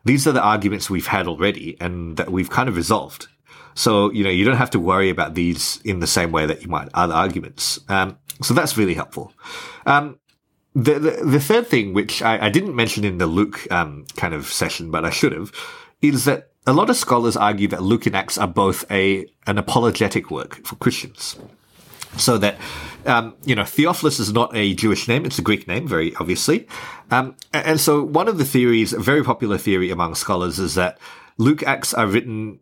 These 0.04 0.28
are 0.28 0.32
the 0.32 0.42
arguments 0.42 0.88
we've 0.88 1.08
had 1.08 1.26
already 1.26 1.76
and 1.80 2.16
that 2.18 2.30
we've 2.30 2.50
kind 2.50 2.68
of 2.68 2.76
resolved. 2.76 3.26
So, 3.74 4.12
you 4.12 4.22
know, 4.22 4.30
you 4.30 4.44
don't 4.44 4.58
have 4.58 4.70
to 4.70 4.78
worry 4.78 5.10
about 5.10 5.34
these 5.34 5.80
in 5.84 5.98
the 5.98 6.06
same 6.06 6.30
way 6.30 6.46
that 6.46 6.62
you 6.62 6.68
might 6.68 6.88
other 6.94 7.14
arguments. 7.14 7.80
Um, 7.88 8.18
so 8.42 8.54
that's 8.54 8.76
really 8.76 8.94
helpful. 8.94 9.32
Um, 9.86 10.20
the, 10.74 10.98
the, 10.98 11.10
the 11.24 11.40
third 11.40 11.66
thing, 11.66 11.94
which 11.94 12.22
I, 12.22 12.46
I 12.46 12.48
didn't 12.48 12.74
mention 12.74 13.04
in 13.04 13.18
the 13.18 13.26
Luke 13.26 13.70
um, 13.70 14.04
kind 14.16 14.34
of 14.34 14.46
session, 14.46 14.90
but 14.90 15.04
I 15.04 15.10
should 15.10 15.32
have, 15.32 15.52
is 16.02 16.24
that 16.24 16.50
a 16.66 16.72
lot 16.72 16.90
of 16.90 16.96
scholars 16.96 17.36
argue 17.36 17.68
that 17.68 17.82
Luke 17.82 18.06
and 18.06 18.16
Acts 18.16 18.38
are 18.38 18.48
both 18.48 18.90
a 18.90 19.26
an 19.46 19.58
apologetic 19.58 20.30
work 20.30 20.64
for 20.66 20.76
Christians. 20.76 21.36
So 22.16 22.38
that, 22.38 22.56
um, 23.06 23.34
you 23.44 23.56
know, 23.56 23.64
Theophilus 23.64 24.20
is 24.20 24.32
not 24.32 24.54
a 24.54 24.72
Jewish 24.74 25.08
name, 25.08 25.24
it's 25.24 25.38
a 25.38 25.42
Greek 25.42 25.66
name, 25.66 25.88
very 25.88 26.14
obviously. 26.16 26.68
Um, 27.10 27.34
and 27.52 27.80
so 27.80 28.02
one 28.02 28.28
of 28.28 28.38
the 28.38 28.44
theories, 28.44 28.92
a 28.92 29.00
very 29.00 29.24
popular 29.24 29.58
theory 29.58 29.90
among 29.90 30.14
scholars, 30.14 30.58
is 30.60 30.76
that 30.76 30.98
Luke 31.38 31.64
Acts 31.64 31.92
are 31.92 32.06
written 32.06 32.60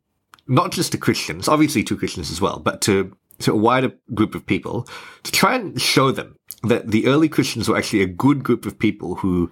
not 0.49 0.73
just 0.73 0.93
to 0.93 0.99
Christians, 0.99 1.49
obviously 1.49 1.85
to 1.85 1.97
Christians 1.97 2.31
as 2.31 2.41
well, 2.41 2.61
but 2.61 2.81
to, 2.83 3.15
to 3.41 3.53
a 3.53 3.57
wider 3.57 3.93
group 4.15 4.35
of 4.35 4.47
people 4.47 4.89
to 5.23 5.31
try 5.31 5.55
and 5.55 5.81
show 5.81 6.11
them 6.11 6.37
that 6.63 6.91
the 6.91 7.07
early 7.07 7.29
Christians 7.29 7.69
were 7.69 7.77
actually 7.77 8.03
a 8.03 8.07
good 8.07 8.45
group 8.45 8.67
of 8.67 8.79
people 8.79 9.17
who 9.17 9.51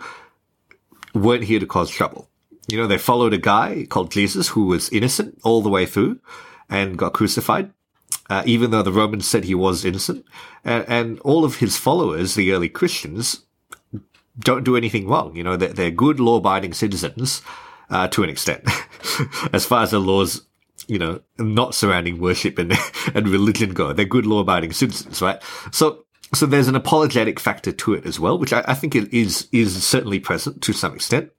weren't 1.14 1.44
here 1.44 1.60
to 1.60 1.66
cause 1.66 1.90
trouble. 1.90 2.28
You 2.68 2.76
know, 2.76 2.86
they 2.86 2.98
followed 2.98 3.34
a 3.34 3.38
guy 3.38 3.86
called 3.88 4.12
Jesus 4.12 4.48
who 4.48 4.66
was 4.66 4.88
innocent 4.90 5.40
all 5.42 5.60
the 5.62 5.68
way 5.68 5.86
through 5.86 6.20
and 6.68 6.96
got 6.96 7.14
crucified, 7.14 7.72
uh, 8.28 8.42
even 8.46 8.70
though 8.70 8.82
the 8.82 8.92
Romans 8.92 9.26
said 9.26 9.44
he 9.44 9.54
was 9.54 9.84
innocent. 9.84 10.24
And, 10.64 10.84
and, 10.88 11.20
all 11.20 11.44
of 11.44 11.56
his 11.56 11.76
followers, 11.76 12.34
the 12.34 12.52
early 12.52 12.68
Christians, 12.68 13.44
don't 14.38 14.62
do 14.62 14.76
anything 14.76 15.08
wrong. 15.08 15.34
You 15.34 15.42
know, 15.42 15.56
they're, 15.56 15.72
they're 15.72 15.90
good 15.90 16.20
law-abiding 16.20 16.74
citizens 16.74 17.42
uh, 17.88 18.06
to 18.08 18.22
an 18.22 18.30
extent, 18.30 18.62
as 19.52 19.64
far 19.64 19.82
as 19.82 19.90
the 19.90 19.98
laws 19.98 20.42
you 20.86 20.98
know, 20.98 21.20
not 21.38 21.74
surrounding 21.74 22.20
worship 22.20 22.58
and, 22.58 22.72
and 23.14 23.28
religion 23.28 23.72
go. 23.72 23.92
They're 23.92 24.04
good 24.04 24.26
law 24.26 24.40
abiding 24.40 24.72
citizens, 24.72 25.22
right? 25.22 25.40
So 25.70 26.04
so 26.32 26.46
there's 26.46 26.68
an 26.68 26.76
apologetic 26.76 27.40
factor 27.40 27.72
to 27.72 27.94
it 27.94 28.06
as 28.06 28.20
well, 28.20 28.38
which 28.38 28.52
I, 28.52 28.64
I 28.66 28.74
think 28.74 28.94
is 28.94 29.48
is 29.52 29.82
certainly 29.84 30.20
present 30.20 30.62
to 30.62 30.72
some 30.72 30.94
extent. 30.94 31.30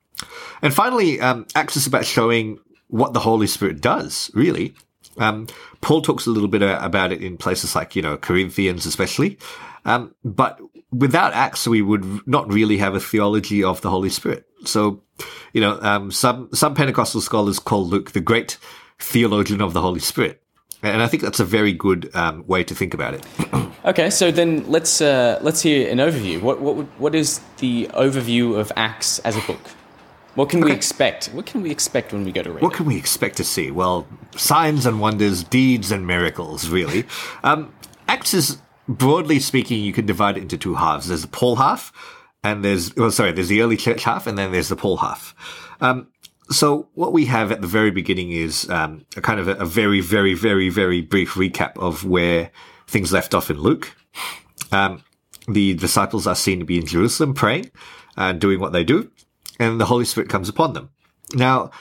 And 0.61 0.73
finally, 0.73 1.19
um, 1.19 1.47
Acts 1.55 1.77
is 1.77 1.87
about 1.87 2.05
showing 2.05 2.59
what 2.87 3.13
the 3.13 3.19
Holy 3.19 3.47
Spirit 3.47 3.81
does, 3.81 4.29
really. 4.33 4.75
Um, 5.17 5.47
Paul 5.81 6.01
talks 6.01 6.25
a 6.25 6.29
little 6.29 6.47
bit 6.47 6.61
about 6.61 7.11
it 7.11 7.23
in 7.23 7.37
places 7.37 7.75
like, 7.75 7.95
you 7.95 8.01
know, 8.01 8.17
Corinthians 8.17 8.85
especially. 8.85 9.39
Um, 9.85 10.13
but 10.23 10.59
without 10.91 11.33
Acts, 11.33 11.67
we 11.67 11.81
would 11.81 12.27
not 12.27 12.51
really 12.51 12.77
have 12.77 12.95
a 12.95 12.99
theology 12.99 13.63
of 13.63 13.81
the 13.81 13.89
Holy 13.89 14.09
Spirit. 14.09 14.45
So, 14.65 15.01
you 15.53 15.61
know, 15.61 15.79
um, 15.81 16.11
some, 16.11 16.49
some 16.53 16.75
Pentecostal 16.75 17.21
scholars 17.21 17.59
call 17.59 17.85
Luke 17.85 18.11
the 18.11 18.21
great 18.21 18.57
theologian 18.99 19.61
of 19.61 19.73
the 19.73 19.81
Holy 19.81 19.99
Spirit. 19.99 20.43
And 20.83 21.01
I 21.01 21.07
think 21.07 21.21
that's 21.21 21.39
a 21.39 21.45
very 21.45 21.73
good 21.73 22.09
um, 22.15 22.45
way 22.47 22.63
to 22.63 22.73
think 22.73 22.93
about 22.93 23.13
it. 23.13 23.25
okay, 23.85 24.09
so 24.09 24.31
then 24.31 24.69
let's 24.69 24.99
uh, 25.01 25.39
let's 25.41 25.61
hear 25.61 25.89
an 25.89 25.99
overview. 25.99 26.41
What 26.41 26.59
what 26.59 26.85
what 26.99 27.15
is 27.15 27.39
the 27.57 27.87
overview 27.93 28.59
of 28.59 28.71
Acts 28.75 29.19
as 29.19 29.37
a 29.37 29.41
book? 29.41 29.61
What 30.35 30.49
can 30.49 30.63
okay. 30.63 30.71
we 30.71 30.75
expect? 30.75 31.27
What 31.27 31.45
can 31.45 31.61
we 31.61 31.71
expect 31.71 32.13
when 32.13 32.23
we 32.23 32.31
go 32.31 32.41
to 32.41 32.51
read? 32.51 32.63
What 32.63 32.73
it? 32.73 32.77
can 32.77 32.85
we 32.85 32.97
expect 32.97 33.37
to 33.37 33.43
see? 33.43 33.69
Well, 33.69 34.07
signs 34.35 34.85
and 34.85 34.99
wonders, 34.99 35.43
deeds 35.43 35.91
and 35.91 36.07
miracles. 36.07 36.69
Really, 36.69 37.05
um, 37.43 37.73
Acts 38.07 38.33
is 38.33 38.57
broadly 38.87 39.39
speaking, 39.39 39.83
you 39.83 39.93
can 39.93 40.05
divide 40.05 40.37
it 40.37 40.41
into 40.41 40.57
two 40.57 40.75
halves. 40.75 41.07
There's 41.07 41.21
the 41.21 41.27
Paul 41.27 41.57
half, 41.57 41.91
and 42.43 42.63
there's 42.63 42.95
well, 42.95 43.11
sorry, 43.11 43.31
there's 43.31 43.49
the 43.49 43.61
early 43.61 43.77
church 43.77 44.03
half, 44.03 44.27
and 44.27 44.37
then 44.37 44.51
there's 44.51 44.69
the 44.69 44.75
Paul 44.75 44.97
half. 44.97 45.35
Um, 45.79 46.07
so 46.51 46.89
what 46.93 47.13
we 47.13 47.25
have 47.25 47.51
at 47.51 47.61
the 47.61 47.67
very 47.67 47.91
beginning 47.91 48.31
is 48.31 48.69
um, 48.69 49.05
a 49.15 49.21
kind 49.21 49.39
of 49.39 49.47
a, 49.47 49.55
a, 49.55 49.65
very, 49.65 50.01
very, 50.01 50.33
very, 50.33 50.69
very 50.69 51.01
brief 51.01 51.33
recap 51.33 51.77
of 51.77 52.05
where 52.05 52.51
things 52.87 53.11
left 53.11 53.33
off 53.33 53.49
in 53.49 53.59
Luke. 53.59 53.95
Um, 54.71 55.03
the 55.47 55.73
disciples 55.73 56.27
are 56.27 56.35
seen 56.35 56.59
to 56.59 56.65
be 56.65 56.77
in 56.77 56.85
Jerusalem 56.85 57.33
praying 57.33 57.71
and 58.15 58.39
doing 58.39 58.59
what 58.59 58.73
they 58.73 58.83
do, 58.83 59.09
and 59.59 59.79
the 59.79 59.85
Holy 59.85 60.05
Spirit 60.05 60.29
comes 60.29 60.49
upon 60.49 60.73
them. 60.73 60.89
Now, 61.33 61.71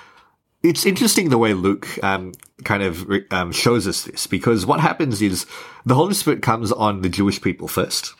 it's 0.62 0.86
interesting 0.86 1.30
the 1.30 1.38
way 1.38 1.54
Luke 1.54 1.88
um, 2.02 2.32
kind 2.64 2.82
of 2.82 3.10
um, 3.30 3.52
shows 3.52 3.86
us 3.86 4.04
this 4.04 4.26
because 4.26 4.66
what 4.66 4.80
happens 4.80 5.22
is 5.22 5.46
the 5.84 5.94
Holy 5.94 6.14
Spirit 6.14 6.42
comes 6.42 6.70
on 6.72 7.02
the 7.02 7.08
Jewish 7.08 7.40
people 7.40 7.68
first. 7.68 8.14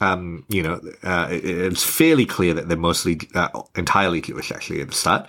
Um, 0.00 0.44
you 0.48 0.62
know, 0.62 0.80
uh, 1.02 1.28
it's 1.30 1.84
fairly 1.84 2.24
clear 2.24 2.54
that 2.54 2.68
they're 2.68 2.76
mostly 2.76 3.20
uh, 3.34 3.48
entirely 3.76 4.20
Jewish 4.20 4.50
actually 4.50 4.80
at 4.80 4.88
the 4.88 4.94
start, 4.94 5.28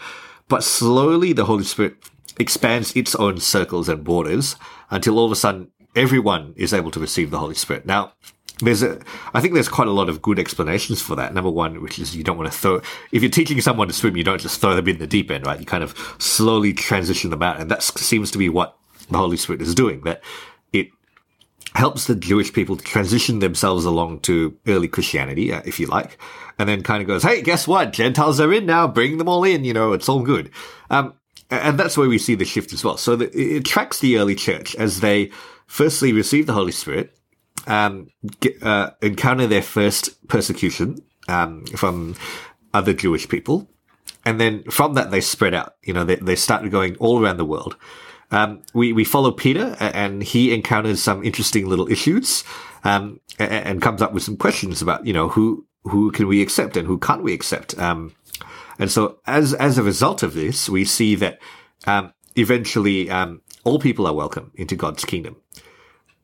but 0.52 0.66
slowly 0.66 1.32
the 1.32 1.46
Holy 1.46 1.64
Spirit 1.64 1.96
expands 2.38 2.94
its 2.94 3.16
own 3.16 3.40
circles 3.40 3.88
and 3.88 4.04
borders 4.04 4.58
until 4.90 5.18
all 5.18 5.26
of 5.26 5.32
a 5.32 5.36
sudden 5.36 5.72
everyone 5.96 6.54
is 6.58 6.74
able 6.74 6.92
to 6.92 7.00
receive 7.00 7.32
the 7.32 7.40
Holy 7.40 7.56
Spirit. 7.56 7.86
Now, 7.86 8.12
there's 8.60 8.84
a, 8.84 9.00
I 9.34 9.40
think 9.40 9.54
there's 9.54 9.70
quite 9.70 9.88
a 9.88 9.92
lot 9.92 10.10
of 10.10 10.22
good 10.22 10.40
explanations 10.40 11.02
for 11.02 11.16
that. 11.16 11.34
Number 11.34 11.50
one, 11.50 11.82
which 11.82 11.98
is 12.00 12.18
you 12.18 12.24
don't 12.26 12.38
want 12.38 12.52
to 12.52 12.58
throw, 12.58 12.82
if 13.14 13.22
you're 13.24 13.32
teaching 13.32 13.62
someone 13.62 13.88
to 13.88 13.94
swim, 13.94 14.18
you 14.18 14.26
don't 14.26 14.42
just 14.42 14.60
throw 14.60 14.76
them 14.76 14.90
in 14.90 14.98
the 14.98 15.08
deep 15.08 15.32
end, 15.32 15.46
right? 15.46 15.58
You 15.58 15.66
kind 15.66 15.86
of 15.86 15.96
slowly 16.20 16.74
transition 16.74 17.30
them 17.30 17.42
out. 17.42 17.58
And 17.58 17.72
that 17.72 17.82
seems 17.82 18.30
to 18.32 18.38
be 18.38 18.50
what 18.50 18.78
the 19.10 19.18
Holy 19.18 19.38
Spirit 19.38 19.62
is 19.62 19.74
doing, 19.74 20.02
that 20.02 20.22
helps 21.74 22.08
the 22.08 22.16
Jewish 22.16 22.52
people 22.52 22.76
transition 22.76 23.40
themselves 23.40 23.86
along 23.86 24.20
to 24.22 24.58
early 24.68 24.88
Christianity, 24.88 25.54
uh, 25.54 25.62
if 25.66 25.80
you 25.80 25.88
like, 25.88 26.18
and 26.60 26.68
then 26.68 26.84
kind 26.84 27.02
of 27.02 27.08
goes, 27.08 27.24
Hey, 27.24 27.42
guess 27.42 27.68
what? 27.68 27.94
Gentiles 27.94 28.40
are 28.40 28.54
in 28.54 28.66
now. 28.66 28.88
Bring 28.88 29.18
them 29.18 29.30
all 29.30 29.44
in. 29.44 29.64
You 29.64 29.74
know, 29.74 29.94
it's 29.94 30.10
all 30.10 30.24
good. 30.24 30.52
Um, 30.90 31.14
and 31.50 31.78
that's 31.78 31.98
where 31.98 32.08
we 32.08 32.18
see 32.18 32.36
the 32.36 32.46
shift 32.46 32.72
as 32.74 32.84
well. 32.84 32.98
So 32.98 33.16
the, 33.16 33.30
it 33.38 33.66
tracks 33.66 34.00
the 34.00 34.18
early 34.18 34.36
church 34.36 34.76
as 34.76 35.02
they 35.02 35.32
firstly 35.68 36.14
receive 36.14 36.48
the 36.48 36.54
Holy 36.54 36.72
Spirit 36.72 37.16
um, 37.68 38.08
get, 38.40 38.62
uh, 38.64 38.92
encounter 39.02 39.48
their 39.48 39.62
first 39.62 40.28
persecution 40.28 40.98
um, 41.28 41.66
from 41.66 42.16
other 42.74 42.94
Jewish 42.94 43.28
people. 43.28 43.70
And 44.26 44.40
then 44.40 44.64
from 44.64 44.94
that, 44.94 45.12
they 45.12 45.22
spread 45.22 45.54
out. 45.54 45.76
You 45.84 45.94
know, 45.94 46.04
they, 46.04 46.16
they 46.16 46.36
started 46.36 46.72
going 46.72 46.96
all 46.98 47.22
around 47.22 47.38
the 47.38 47.46
world. 47.46 47.76
Um, 48.32 48.62
we, 48.74 48.94
we 48.94 49.04
follow 49.04 49.32
Peter 49.32 49.76
and 49.80 50.24
he 50.24 50.54
encounters 50.54 51.04
some 51.04 51.24
interesting 51.24 51.68
little 51.68 51.92
issues, 51.92 52.44
um, 52.84 53.20
and, 53.38 53.82
comes 53.82 54.02
up 54.02 54.14
with 54.14 54.24
some 54.24 54.38
questions 54.38 54.82
about, 54.82 55.06
you 55.06 55.14
know, 55.14 55.30
who, 55.30 55.66
who 55.84 56.12
can 56.12 56.28
we 56.28 56.42
accept 56.42 56.78
and 56.78 56.88
who 56.88 56.98
can't 56.98 57.24
we 57.24 57.34
accept? 57.34 57.78
Um, 57.78 58.16
and 58.80 58.90
so 58.90 59.20
as, 59.28 59.54
as 59.54 59.78
a 59.78 59.84
result 59.84 60.24
of 60.24 60.34
this, 60.34 60.70
we 60.70 60.86
see 60.86 61.16
that, 61.16 61.40
um, 61.86 62.14
eventually, 62.36 63.10
um, 63.10 63.42
all 63.64 63.80
people 63.80 64.08
are 64.08 64.14
welcome 64.14 64.52
into 64.56 64.76
God's 64.76 65.06
kingdom. 65.06 65.36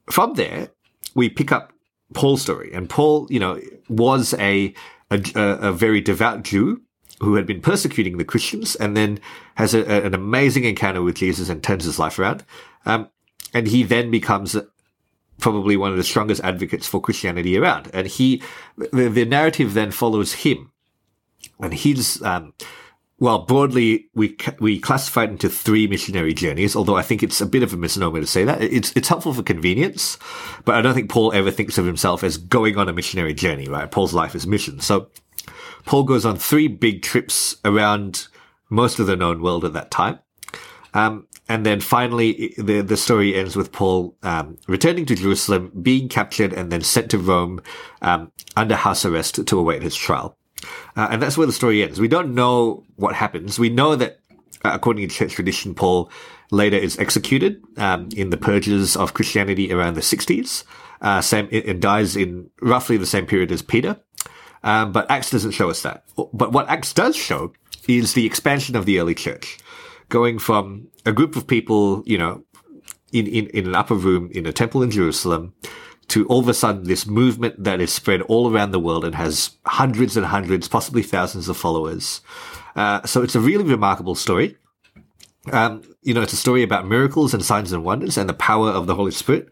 From 0.10 0.34
there, 0.36 0.70
we 1.14 1.30
pick 1.30 1.52
up 1.52 1.74
Paul's 2.14 2.42
story, 2.42 2.72
and 2.74 2.90
Paul, 2.90 3.28
you 3.30 3.40
know, 3.40 3.60
was 3.90 4.34
a, 4.36 4.74
a, 5.12 5.22
a 5.36 5.72
very 5.74 6.02
devout 6.02 6.44
Jew 6.44 6.82
who 7.20 7.36
had 7.36 7.46
been 7.46 7.62
persecuting 7.62 8.18
the 8.18 8.26
Christians, 8.26 8.76
and 8.76 8.96
then 8.96 9.20
has 9.56 9.74
a, 9.74 10.06
an 10.06 10.14
amazing 10.14 10.64
encounter 10.66 11.02
with 11.02 11.16
Jesus 11.16 11.50
and 11.50 11.64
turns 11.64 11.86
his 11.86 12.00
life 12.00 12.20
around. 12.20 12.46
Um, 12.86 13.10
and 13.54 13.68
he 13.68 13.84
then 13.84 14.12
becomes 14.12 14.56
probably 15.40 15.78
one 15.78 15.92
of 15.92 15.98
the 15.98 16.04
strongest 16.04 16.44
advocates 16.44 16.88
for 16.88 17.02
Christianity 17.02 17.58
around. 17.58 17.90
And 17.94 18.08
he, 18.08 18.42
the, 18.78 19.10
the 19.10 19.26
narrative 19.26 19.74
then 19.74 19.92
follows 19.92 20.34
him, 20.34 20.72
and 21.60 21.74
he's 21.74 22.22
um, 22.22 22.54
well, 23.20 23.40
broadly, 23.40 24.10
we 24.14 24.38
we 24.60 24.80
classify 24.80 25.24
it 25.24 25.32
into 25.32 25.50
three 25.50 25.88
missionary 25.88 26.36
journeys. 26.36 26.76
Although 26.76 26.98
I 26.98 27.02
think 27.02 27.24
it's 27.24 27.42
a 27.42 27.48
bit 27.48 27.64
of 27.64 27.74
a 27.74 27.78
misnomer 27.78 28.22
to 28.22 28.28
say 28.28 28.44
that. 28.44 28.62
It's 28.62 28.96
it's 28.96 29.08
helpful 29.08 29.34
for 29.34 29.42
convenience, 29.42 30.20
but 30.66 30.76
I 30.76 30.82
don't 30.82 30.94
think 30.94 31.10
Paul 31.10 31.34
ever 31.34 31.50
thinks 31.50 31.80
of 31.80 31.86
himself 31.86 32.24
as 32.24 32.38
going 32.38 32.78
on 32.78 32.88
a 32.88 32.94
missionary 32.94 33.34
journey. 33.34 33.68
Right? 33.68 33.90
Paul's 33.90 34.14
life 34.14 34.36
is 34.36 34.46
mission. 34.46 34.82
So 34.82 35.10
Paul 35.88 36.04
goes 36.04 36.26
on 36.26 36.38
three 36.38 36.68
big 36.68 37.02
trips 37.02 37.56
around 37.66 38.28
most 38.70 39.00
of 39.00 39.08
the 39.08 39.16
known 39.16 39.42
world 39.42 39.66
at 39.66 39.74
that 39.74 39.90
time. 39.90 40.20
Um, 40.94 41.28
and 41.50 41.66
then 41.66 41.80
finally, 41.80 42.54
the 42.58 42.82
the 42.82 42.98
story 42.98 43.36
ends 43.36 43.56
with 43.56 43.72
Paul 43.72 44.16
um, 44.22 44.58
returning 44.68 45.06
to 45.06 45.16
Jerusalem, 45.16 45.72
being 45.82 46.10
captured, 46.10 46.52
and 46.52 46.72
then 46.72 46.82
sent 46.82 47.10
to 47.12 47.18
Rome 47.18 47.62
um, 48.02 48.32
under 48.58 48.76
house 48.76 49.06
arrest 49.06 49.46
to 49.46 49.60
await 49.60 49.82
his 49.82 49.96
trial. 49.96 50.38
Uh, 50.96 51.08
and 51.12 51.22
that's 51.22 51.38
where 51.38 51.48
the 51.48 51.54
story 51.54 51.84
ends. 51.84 52.02
We 52.02 52.08
don't 52.10 52.36
know 52.36 52.84
what 52.96 53.16
happens. 53.16 53.58
We 53.58 53.70
know 53.70 53.96
that, 53.96 54.20
uh, 54.66 54.72
according 54.74 55.08
to 55.08 55.16
church 55.16 55.34
tradition, 55.34 55.74
Paul 55.74 56.12
later 56.52 56.78
is 56.78 57.00
executed 57.00 57.64
um, 57.78 58.10
in 58.16 58.30
the 58.30 58.38
purges 58.38 58.98
of 58.98 59.14
Christianity 59.14 59.72
around 59.72 59.94
the 59.94 60.02
60s. 60.02 60.64
Uh, 61.00 61.22
same, 61.22 61.48
and 61.52 61.80
dies 61.80 62.16
in 62.16 62.50
roughly 62.60 62.98
the 62.98 63.06
same 63.06 63.28
period 63.28 63.52
as 63.52 63.62
Peter. 63.62 63.98
Um, 64.68 64.92
but 64.92 65.10
Acts 65.10 65.32
doesn't 65.32 65.52
show 65.52 65.70
us 65.70 65.82
that. 65.84 66.04
But 66.34 66.52
what 66.52 66.68
Acts 66.68 66.92
does 66.92 67.16
show 67.16 67.54
is 67.88 68.14
the 68.14 68.26
expansion 68.26 68.76
of 68.76 68.86
the 68.86 69.00
early 69.00 69.16
church, 69.16 69.58
going 70.10 70.40
from 70.40 70.90
a 71.06 71.14
group 71.14 71.38
of 71.38 71.48
people, 71.48 72.04
you 72.06 72.18
know, 72.18 72.44
in, 73.14 73.28
in, 73.28 73.48
in 73.48 73.66
an 73.66 73.76
upper 73.76 73.96
room 73.96 74.30
in 74.34 74.46
a 74.46 74.52
temple 74.52 74.84
in 74.84 74.92
Jerusalem 74.92 75.54
to 76.10 76.28
all 76.28 76.40
of 76.40 76.50
a 76.50 76.54
sudden 76.54 76.84
this 76.84 77.06
movement 77.06 77.64
that 77.64 77.80
is 77.80 77.94
spread 77.94 78.22
all 78.24 78.52
around 78.52 78.72
the 78.72 78.80
world 78.80 79.06
and 79.06 79.16
has 79.16 79.52
hundreds 79.66 80.18
and 80.18 80.26
hundreds, 80.26 80.68
possibly 80.68 81.02
thousands 81.02 81.48
of 81.48 81.56
followers. 81.56 82.20
Uh, 82.76 83.06
so 83.06 83.24
it's 83.24 83.36
a 83.36 83.40
really 83.40 83.64
remarkable 83.64 84.16
story. 84.16 84.58
Um, 85.54 85.82
you 86.02 86.14
know, 86.14 86.22
it's 86.22 86.34
a 86.34 86.38
story 86.38 86.62
about 86.62 86.86
miracles 86.86 87.34
and 87.34 87.44
signs 87.44 87.72
and 87.72 87.86
wonders 87.86 88.18
and 88.18 88.28
the 88.28 88.34
power 88.34 88.70
of 88.70 88.86
the 88.86 88.96
Holy 88.96 89.12
Spirit, 89.12 89.48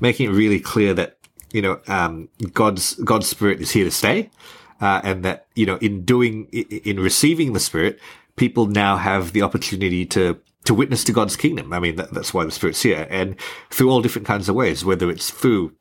making 0.00 0.26
it 0.26 0.32
really 0.32 0.58
clear 0.58 0.92
that, 0.94 1.18
you 1.52 1.62
know, 1.62 1.80
um, 1.86 2.28
God's, 2.52 2.94
God's 2.94 3.26
Spirit 3.26 3.60
is 3.60 3.70
here 3.70 3.84
to 3.84 3.90
stay. 3.90 4.30
Uh, 4.78 5.00
and 5.02 5.24
that, 5.24 5.46
you 5.54 5.64
know, 5.64 5.76
in 5.76 6.04
doing, 6.04 6.46
in 6.48 7.00
receiving 7.00 7.54
the 7.54 7.60
Spirit, 7.60 7.98
people 8.36 8.66
now 8.66 8.98
have 8.98 9.32
the 9.32 9.42
opportunity 9.42 10.04
to 10.04 10.38
to 10.66 10.74
witness 10.74 11.04
to 11.04 11.12
God's 11.12 11.36
kingdom. 11.36 11.72
I 11.72 11.78
mean, 11.78 11.96
that, 11.96 12.12
that's 12.12 12.34
why 12.34 12.44
the 12.44 12.50
Spirit's 12.50 12.82
here, 12.82 13.06
and 13.08 13.36
through 13.70 13.88
all 13.88 14.02
different 14.02 14.26
kinds 14.26 14.48
of 14.48 14.54
ways, 14.54 14.84
whether 14.84 15.08
it's 15.08 15.30
through 15.30 15.72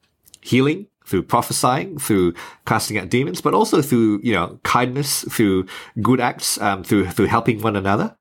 healing, 0.42 0.88
through 1.06 1.24
prophesying, 1.24 1.98
through 1.98 2.34
casting 2.66 2.98
out 2.98 3.10
demons, 3.10 3.42
but 3.42 3.54
also 3.54 3.82
through, 3.82 4.22
you 4.24 4.34
know, 4.34 4.60
kindness, 4.64 5.24
through 5.24 5.66
good 6.02 6.20
acts, 6.20 6.60
um, 6.62 6.84
through, 6.84 7.10
through 7.10 7.26
helping 7.26 7.62
one 7.62 7.76
another. 7.76 8.16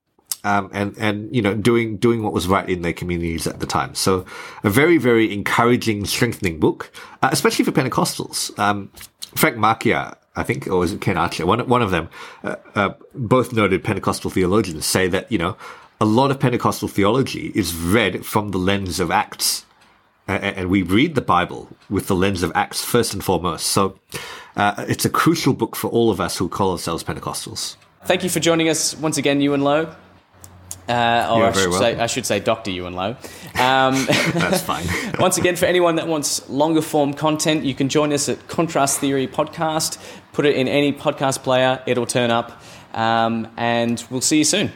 Um, 0.44 0.68
and, 0.74 0.94
and, 0.98 1.34
you 1.34 1.40
know, 1.40 1.54
doing, 1.54 1.96
doing 1.96 2.22
what 2.22 2.34
was 2.34 2.46
right 2.46 2.68
in 2.68 2.82
their 2.82 2.92
communities 2.92 3.46
at 3.46 3.60
the 3.60 3.66
time. 3.66 3.94
So 3.94 4.26
a 4.62 4.68
very, 4.68 4.98
very 4.98 5.32
encouraging, 5.32 6.04
strengthening 6.04 6.60
book, 6.60 6.92
uh, 7.22 7.30
especially 7.32 7.64
for 7.64 7.72
Pentecostals. 7.72 8.56
Um, 8.58 8.90
Frank 9.34 9.56
Macchia, 9.56 10.16
I 10.36 10.42
think, 10.42 10.68
or 10.68 10.84
it 10.84 11.00
Ken 11.00 11.16
Archer? 11.16 11.46
One, 11.46 11.66
one 11.66 11.80
of 11.80 11.90
them, 11.90 12.10
uh, 12.42 12.56
uh, 12.74 12.90
both 13.14 13.54
noted 13.54 13.82
Pentecostal 13.82 14.30
theologians 14.30 14.84
say 14.84 15.08
that, 15.08 15.32
you 15.32 15.38
know, 15.38 15.56
a 15.98 16.04
lot 16.04 16.30
of 16.30 16.38
Pentecostal 16.38 16.88
theology 16.88 17.50
is 17.54 17.74
read 17.74 18.26
from 18.26 18.50
the 18.50 18.58
lens 18.58 19.00
of 19.00 19.10
Acts 19.10 19.64
and 20.26 20.70
we 20.70 20.82
read 20.82 21.14
the 21.14 21.20
Bible 21.20 21.68
with 21.90 22.06
the 22.06 22.14
lens 22.14 22.42
of 22.42 22.50
Acts 22.54 22.84
first 22.84 23.12
and 23.12 23.22
foremost. 23.22 23.66
So 23.66 23.98
uh, 24.56 24.84
it's 24.88 25.04
a 25.04 25.10
crucial 25.10 25.52
book 25.52 25.76
for 25.76 25.88
all 25.88 26.10
of 26.10 26.20
us 26.20 26.36
who 26.38 26.48
call 26.48 26.72
ourselves 26.72 27.04
Pentecostals. 27.04 27.76
Thank 28.04 28.22
you 28.22 28.30
for 28.30 28.40
joining 28.40 28.68
us 28.68 28.96
once 28.96 29.18
again, 29.18 29.40
Yuan 29.40 29.62
Loh. 29.62 29.94
Uh, 30.88 31.28
or 31.32 31.44
I 31.44 31.52
should, 31.52 31.72
say, 31.72 31.98
I 31.98 32.06
should 32.06 32.26
say 32.26 32.40
Dr. 32.40 32.70
Yuan 32.70 32.92
Loh. 32.94 33.16
Um, 33.58 34.04
That's 34.34 34.60
fine. 34.60 34.86
once 35.18 35.38
again, 35.38 35.56
for 35.56 35.64
anyone 35.64 35.96
that 35.96 36.06
wants 36.06 36.48
longer 36.48 36.82
form 36.82 37.14
content, 37.14 37.64
you 37.64 37.74
can 37.74 37.88
join 37.88 38.12
us 38.12 38.28
at 38.28 38.46
Contrast 38.48 39.00
Theory 39.00 39.26
Podcast. 39.26 39.98
Put 40.32 40.44
it 40.46 40.56
in 40.56 40.68
any 40.68 40.92
podcast 40.92 41.42
player, 41.42 41.82
it'll 41.86 42.06
turn 42.06 42.30
up. 42.30 42.60
Um, 42.92 43.48
and 43.56 44.04
we'll 44.10 44.20
see 44.20 44.38
you 44.38 44.44
soon. 44.44 44.72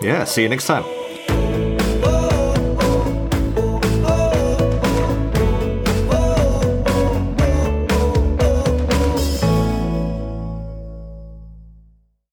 Yeah, 0.00 0.24
see 0.24 0.42
you 0.42 0.48
next 0.48 0.66
time. 0.66 0.84